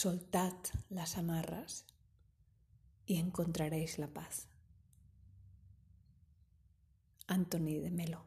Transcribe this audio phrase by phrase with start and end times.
[0.00, 0.54] Soltad
[0.90, 1.84] las amarras
[3.04, 4.46] y encontraréis la paz.
[7.26, 8.24] Anthony de Melo.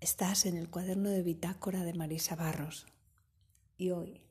[0.00, 2.86] Estás en el cuaderno de bitácora de Marisa Barros
[3.76, 4.22] y hoy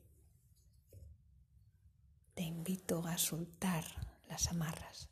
[2.34, 3.84] te invito a soltar
[4.28, 5.08] las amarras.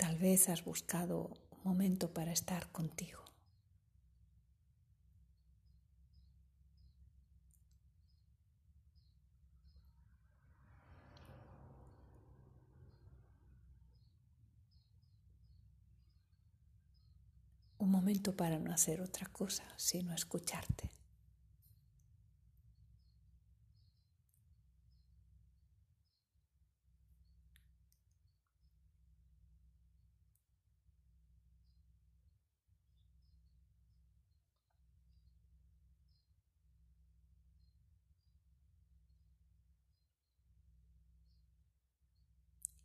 [0.00, 3.20] Tal vez has buscado un momento para estar contigo.
[17.76, 20.99] Un momento para no hacer otra cosa, sino escucharte.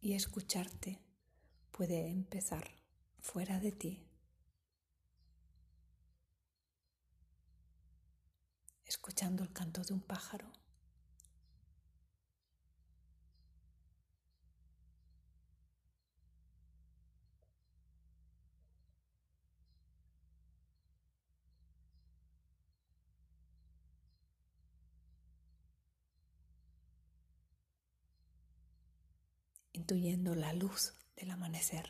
[0.06, 1.02] Y escucharte
[1.72, 2.70] puede empezar
[3.22, 4.08] fuera de ti.
[8.86, 10.52] Escuchando el canto de un pájaro.
[29.76, 31.90] Intuyendo la luz del amanecer.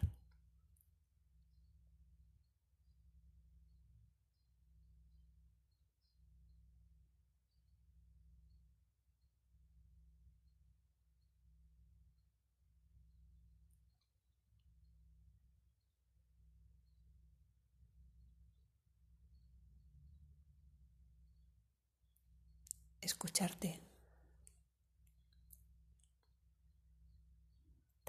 [23.02, 23.80] Escucharte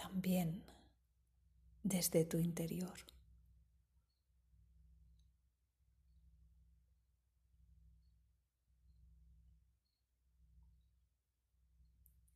[0.07, 0.63] también
[1.83, 2.97] desde tu interior.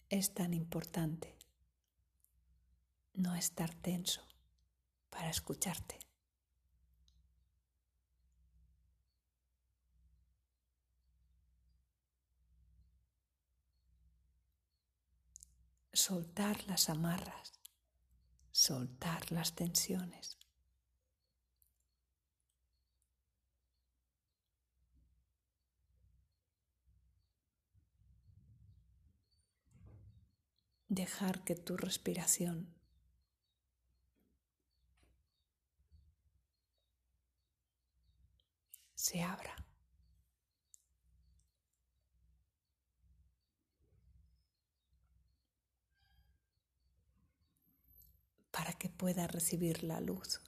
[0.08, 1.36] Es tan importante
[3.14, 4.26] no estar tenso
[5.08, 5.98] para escucharte.
[15.92, 17.59] Soltar las amarras
[18.60, 20.36] soltar las tensiones.
[30.88, 32.74] Dejar que tu respiración
[38.94, 39.56] se abra.
[48.60, 50.42] para que pueda recibir la luz.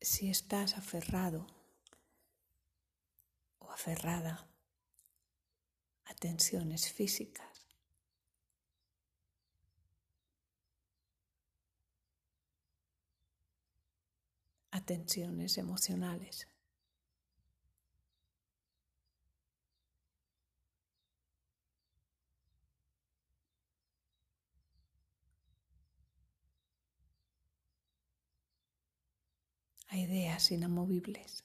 [0.00, 1.46] Si estás aferrado
[3.60, 4.48] o aferrada
[6.06, 7.57] a tensiones físicas,
[14.80, 16.48] tensiones emocionales.
[29.88, 31.44] a ideas inamovibles.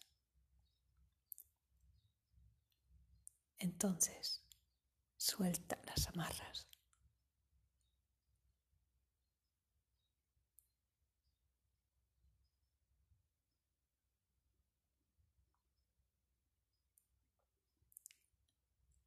[3.57, 4.43] Entonces,
[5.17, 6.72] suelta las amarras.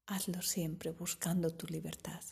[0.08, 2.23] Hazlo siempre buscando tu libertad.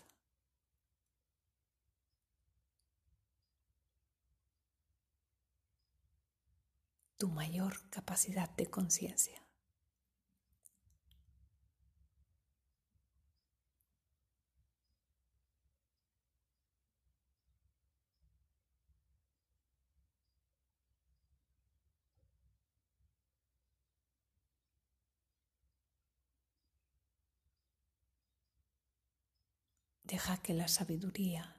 [7.17, 9.44] Tu mayor capacidad de conciencia.
[30.15, 31.57] Deja que la sabiduría,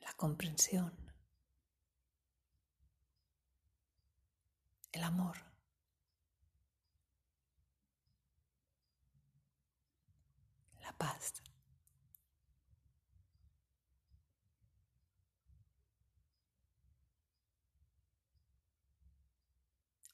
[0.00, 0.92] la comprensión,
[4.92, 5.38] el amor,
[10.82, 11.42] la paz,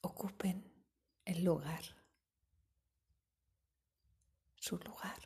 [0.00, 0.72] ocupen
[1.24, 2.01] el lugar,
[4.72, 5.18] su lugar.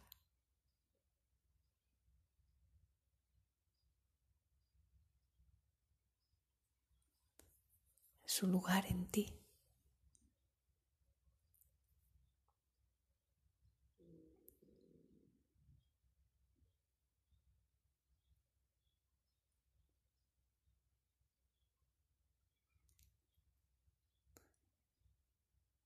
[8.24, 9.32] su lugar en ti.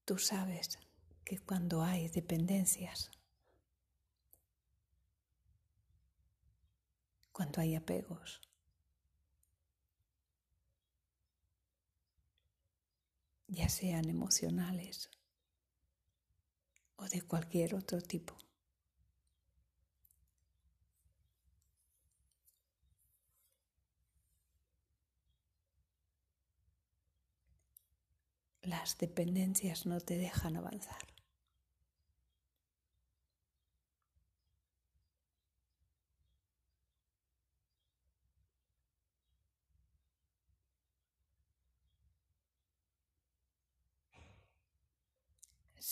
[0.06, 0.78] Tú sabes
[1.24, 3.10] que cuando hay dependencias,
[7.40, 8.38] cuando hay apegos,
[13.48, 15.08] ya sean emocionales
[16.96, 18.36] o de cualquier otro tipo,
[28.60, 31.19] las dependencias no te dejan avanzar.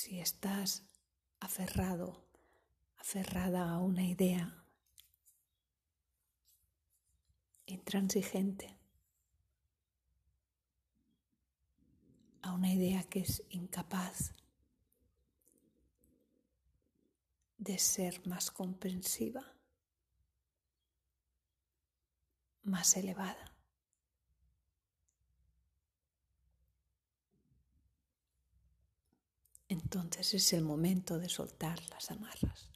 [0.00, 0.84] Si estás
[1.40, 2.24] aferrado,
[2.98, 4.64] aferrada a una idea
[7.66, 8.78] intransigente,
[12.42, 14.30] a una idea que es incapaz
[17.56, 19.52] de ser más comprensiva,
[22.62, 23.57] más elevada.
[29.90, 32.68] Entonces es el momento de soltar las amarras.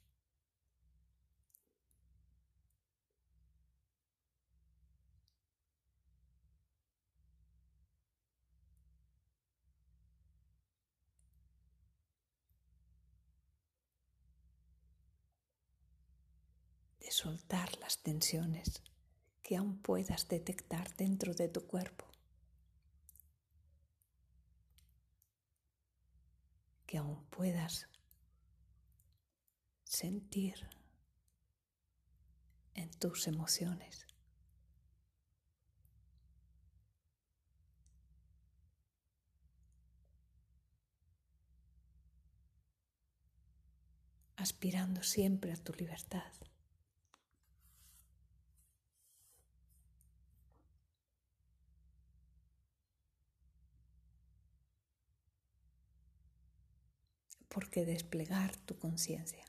[17.13, 18.83] soltar las tensiones
[19.43, 22.07] que aún puedas detectar dentro de tu cuerpo,
[26.93, 27.89] que aún puedas
[29.83, 30.69] sentir
[32.75, 34.07] en tus emociones.
[44.37, 46.33] aspirando siempre a tu libertad.
[57.53, 59.45] Porque desplegar tu conciencia.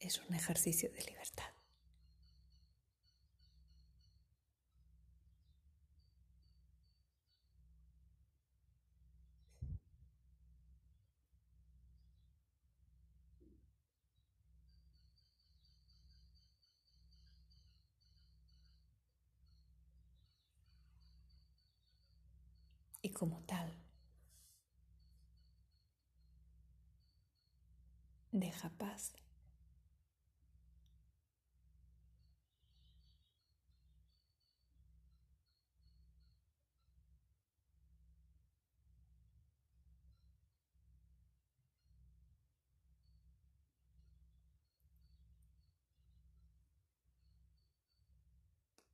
[0.00, 1.57] Es un ejercicio de libertad.
[23.02, 23.72] Y como tal
[28.32, 29.12] deja paz.